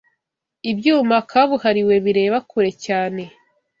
ibyuma 0.71 1.15
kabuhariwe 1.29 1.95
bireba 2.05 2.37
kure 2.49 2.71
cyane 2.85 3.23